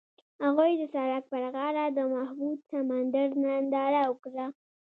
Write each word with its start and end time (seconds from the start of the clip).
هغوی 0.43 0.71
د 0.79 0.83
سړک 0.93 1.23
پر 1.31 1.43
غاړه 1.53 1.85
د 1.97 1.99
محبوب 2.13 2.57
سمندر 2.71 3.27
ننداره 3.43 4.01
وکړه. 4.11 4.45